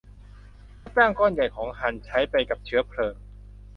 [0.81, 3.15] ค่าจ้างก้อนใหญ่ของฮันใช้ไปกับเชื้อเพลิง